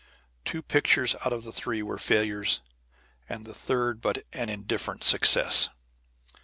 Two 0.45 0.63
pictures 0.63 1.13
out 1.23 1.31
of 1.31 1.43
the 1.43 1.51
three 1.51 1.83
were 1.83 1.99
failures, 1.99 2.61
and 3.29 3.45
the 3.45 3.53
third 3.53 4.01
but 4.01 4.25
an 4.33 4.49
indifferent 4.49 5.03
success. 5.03 5.69